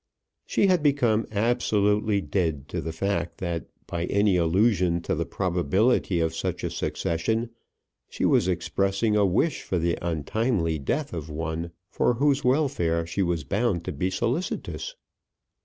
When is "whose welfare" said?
12.15-13.05